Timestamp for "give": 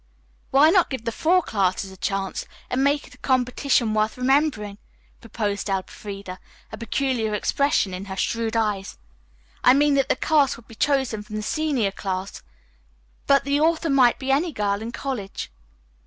0.89-1.05